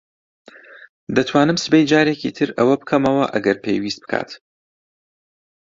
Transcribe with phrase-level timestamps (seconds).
[1.15, 4.29] دەتوانم سبەی جارێکی تر ئەوە بکەمەوە ئەگەر پێویست بکات.